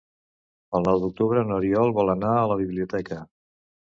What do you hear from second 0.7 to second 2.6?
El nou d'octubre n'Oriol vol anar a la